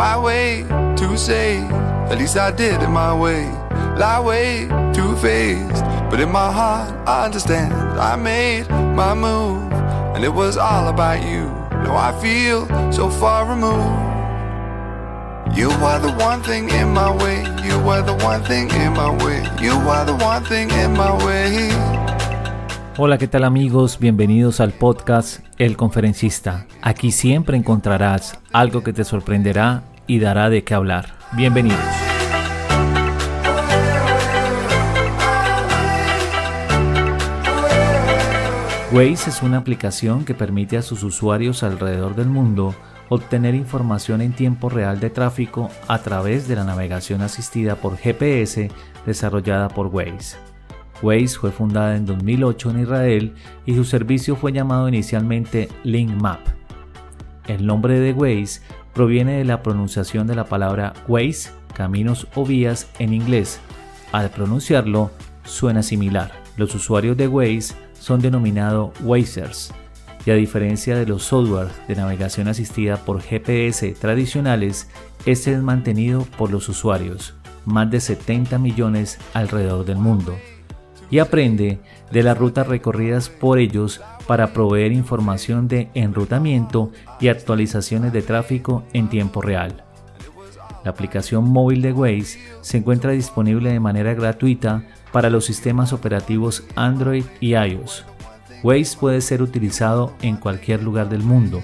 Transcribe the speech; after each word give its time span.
why 0.00 0.16
wait 0.16 0.64
to 0.96 1.14
say? 1.18 1.58
At 2.08 2.16
least 2.16 2.38
I 2.38 2.50
did 2.50 2.80
it 2.80 2.88
my 2.88 3.12
way. 3.12 3.44
Lie 4.00 4.20
way 4.20 4.66
too 4.94 5.14
faced, 5.16 5.84
but 6.08 6.18
in 6.20 6.32
my 6.32 6.50
heart 6.50 6.88
I 7.06 7.26
understand. 7.26 7.74
I 8.00 8.16
made 8.16 8.66
my 8.96 9.12
move, 9.12 9.70
and 10.14 10.24
it 10.24 10.32
was 10.32 10.56
all 10.56 10.88
about 10.88 11.20
you. 11.22 11.44
Now 11.84 11.96
I 12.08 12.18
feel 12.18 12.66
so 12.90 13.10
far 13.10 13.44
removed. 13.44 14.00
You 15.54 15.68
were 15.82 16.00
the 16.00 16.14
one 16.18 16.40
thing 16.48 16.70
in 16.70 16.94
my 16.94 17.10
way. 17.22 17.44
You 17.68 17.76
were 17.84 18.00
the 18.00 18.16
one 18.24 18.42
thing 18.44 18.70
in 18.70 18.94
my 18.94 19.10
way. 19.22 19.44
You 19.60 19.76
were 19.84 20.04
the 20.06 20.16
one 20.16 20.44
thing 20.44 20.70
in 20.70 20.96
my 20.96 21.12
way. 21.26 21.68
Hola, 22.96 23.18
¿qué 23.18 23.28
tal 23.28 23.44
amigos? 23.44 23.98
Bienvenidos 23.98 24.60
al 24.60 24.72
podcast 24.72 25.40
El 25.58 25.76
Conferencista. 25.76 26.66
Aquí 26.82 27.12
siempre 27.12 27.56
encontrarás 27.56 28.38
algo 28.52 28.82
que 28.82 28.92
te 28.92 29.04
sorprenderá 29.04 29.82
y 30.10 30.18
dará 30.18 30.50
de 30.50 30.64
qué 30.64 30.74
hablar. 30.74 31.14
Bienvenidos. 31.34 31.78
Waze 38.90 39.30
es 39.30 39.40
una 39.44 39.58
aplicación 39.58 40.24
que 40.24 40.34
permite 40.34 40.76
a 40.76 40.82
sus 40.82 41.04
usuarios 41.04 41.62
alrededor 41.62 42.16
del 42.16 42.26
mundo 42.26 42.74
obtener 43.08 43.54
información 43.54 44.20
en 44.20 44.32
tiempo 44.32 44.68
real 44.68 44.98
de 44.98 45.10
tráfico 45.10 45.70
a 45.86 46.00
través 46.00 46.48
de 46.48 46.56
la 46.56 46.64
navegación 46.64 47.22
asistida 47.22 47.76
por 47.76 47.96
GPS 47.96 48.68
desarrollada 49.06 49.68
por 49.68 49.86
Waze. 49.94 50.38
Waze 51.02 51.38
fue 51.38 51.52
fundada 51.52 51.94
en 51.94 52.04
2008 52.04 52.70
en 52.70 52.80
Israel 52.80 53.34
y 53.64 53.76
su 53.76 53.84
servicio 53.84 54.34
fue 54.34 54.50
llamado 54.50 54.88
inicialmente 54.88 55.68
Link 55.84 56.10
Map. 56.20 56.40
El 57.46 57.64
nombre 57.64 58.00
de 58.00 58.12
Waze 58.12 58.60
proviene 58.94 59.38
de 59.38 59.44
la 59.44 59.62
pronunciación 59.62 60.26
de 60.26 60.34
la 60.34 60.44
palabra 60.44 60.92
ways, 61.08 61.52
caminos 61.74 62.26
o 62.34 62.44
vías 62.44 62.88
en 62.98 63.12
inglés. 63.12 63.60
Al 64.12 64.30
pronunciarlo, 64.30 65.10
suena 65.44 65.82
similar. 65.82 66.32
Los 66.56 66.74
usuarios 66.74 67.16
de 67.16 67.28
Waze 67.28 67.74
son 67.98 68.20
denominados 68.20 68.92
Wazers, 69.02 69.72
y 70.26 70.30
a 70.30 70.34
diferencia 70.34 70.96
de 70.96 71.06
los 71.06 71.22
software 71.22 71.68
de 71.88 71.96
navegación 71.96 72.48
asistida 72.48 72.96
por 72.98 73.22
GPS 73.22 73.92
tradicionales, 73.92 74.88
este 75.26 75.52
es 75.52 75.62
mantenido 75.62 76.26
por 76.36 76.50
los 76.50 76.68
usuarios, 76.68 77.34
más 77.64 77.90
de 77.90 78.00
70 78.00 78.58
millones 78.58 79.18
alrededor 79.32 79.84
del 79.84 79.96
mundo, 79.96 80.36
y 81.10 81.18
aprende 81.18 81.80
de 82.10 82.22
las 82.22 82.38
rutas 82.38 82.66
recorridas 82.66 83.28
por 83.28 83.58
ellos 83.58 84.00
para 84.26 84.52
proveer 84.52 84.92
información 84.92 85.68
de 85.68 85.88
enrutamiento 85.94 86.92
y 87.20 87.28
actualizaciones 87.28 88.12
de 88.12 88.22
tráfico 88.22 88.84
en 88.92 89.08
tiempo 89.08 89.42
real. 89.42 89.84
La 90.84 90.92
aplicación 90.92 91.44
móvil 91.44 91.82
de 91.82 91.92
Waze 91.92 92.38
se 92.62 92.78
encuentra 92.78 93.10
disponible 93.10 93.70
de 93.70 93.80
manera 93.80 94.14
gratuita 94.14 94.84
para 95.12 95.30
los 95.30 95.44
sistemas 95.44 95.92
operativos 95.92 96.64
Android 96.76 97.24
y 97.40 97.54
iOS. 97.54 98.04
Waze 98.62 98.96
puede 98.98 99.20
ser 99.20 99.42
utilizado 99.42 100.14
en 100.22 100.36
cualquier 100.36 100.82
lugar 100.82 101.08
del 101.08 101.22
mundo, 101.22 101.62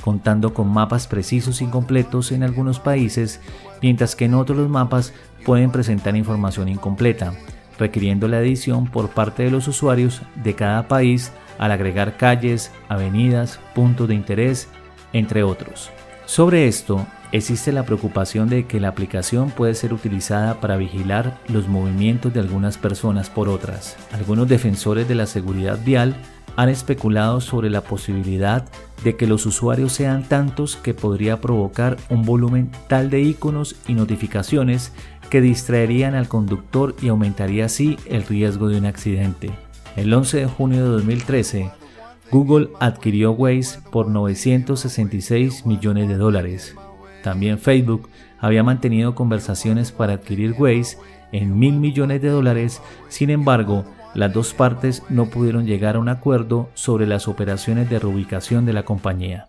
contando 0.00 0.54
con 0.54 0.68
mapas 0.68 1.06
precisos 1.06 1.60
y 1.60 1.66
completos 1.66 2.32
en 2.32 2.42
algunos 2.42 2.80
países, 2.80 3.40
mientras 3.82 4.16
que 4.16 4.24
en 4.24 4.34
otros 4.34 4.58
los 4.58 4.68
mapas 4.68 5.12
pueden 5.44 5.70
presentar 5.70 6.16
información 6.16 6.68
incompleta, 6.68 7.34
requiriendo 7.78 8.28
la 8.28 8.40
edición 8.40 8.86
por 8.86 9.10
parte 9.10 9.44
de 9.44 9.50
los 9.50 9.68
usuarios 9.68 10.22
de 10.34 10.54
cada 10.54 10.88
país 10.88 11.32
al 11.58 11.72
agregar 11.72 12.16
calles, 12.16 12.72
avenidas, 12.88 13.60
puntos 13.74 14.08
de 14.08 14.14
interés, 14.14 14.68
entre 15.12 15.42
otros. 15.42 15.90
Sobre 16.26 16.68
esto, 16.68 17.06
existe 17.32 17.72
la 17.72 17.84
preocupación 17.84 18.48
de 18.48 18.66
que 18.66 18.80
la 18.80 18.88
aplicación 18.88 19.50
puede 19.50 19.74
ser 19.74 19.92
utilizada 19.92 20.60
para 20.60 20.76
vigilar 20.76 21.38
los 21.48 21.68
movimientos 21.68 22.32
de 22.34 22.40
algunas 22.40 22.78
personas 22.78 23.30
por 23.30 23.48
otras. 23.48 23.96
Algunos 24.12 24.48
defensores 24.48 25.08
de 25.08 25.14
la 25.14 25.26
seguridad 25.26 25.78
vial 25.84 26.14
han 26.58 26.68
especulado 26.68 27.40
sobre 27.40 27.70
la 27.70 27.82
posibilidad 27.82 28.64
de 29.04 29.14
que 29.14 29.28
los 29.28 29.46
usuarios 29.46 29.92
sean 29.92 30.24
tantos 30.24 30.74
que 30.74 30.92
podría 30.92 31.40
provocar 31.40 31.96
un 32.10 32.24
volumen 32.24 32.72
tal 32.88 33.10
de 33.10 33.20
iconos 33.20 33.76
y 33.86 33.94
notificaciones 33.94 34.92
que 35.30 35.40
distraerían 35.40 36.16
al 36.16 36.26
conductor 36.26 36.96
y 37.00 37.10
aumentaría 37.10 37.66
así 37.66 37.96
el 38.06 38.24
riesgo 38.24 38.66
de 38.66 38.76
un 38.76 38.86
accidente. 38.86 39.52
El 39.94 40.12
11 40.12 40.38
de 40.38 40.46
junio 40.46 40.82
de 40.82 40.90
2013, 40.90 41.70
Google 42.32 42.70
adquirió 42.80 43.30
Waze 43.30 43.78
por 43.92 44.08
966 44.08 45.64
millones 45.64 46.08
de 46.08 46.16
dólares. 46.16 46.74
También 47.22 47.60
Facebook 47.60 48.08
había 48.40 48.64
mantenido 48.64 49.14
conversaciones 49.14 49.92
para 49.92 50.14
adquirir 50.14 50.56
Waze 50.58 50.98
en 51.30 51.56
mil 51.56 51.74
millones 51.74 52.20
de 52.20 52.30
dólares, 52.30 52.82
sin 53.08 53.30
embargo, 53.30 53.84
las 54.14 54.32
dos 54.32 54.54
partes 54.54 55.02
no 55.08 55.26
pudieron 55.26 55.66
llegar 55.66 55.96
a 55.96 55.98
un 55.98 56.08
acuerdo 56.08 56.68
sobre 56.74 57.06
las 57.06 57.28
operaciones 57.28 57.88
de 57.88 57.98
reubicación 57.98 58.66
de 58.66 58.72
la 58.72 58.84
compañía. 58.84 59.46